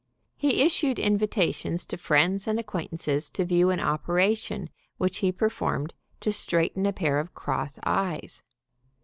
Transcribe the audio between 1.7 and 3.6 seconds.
to friends and acquaintances to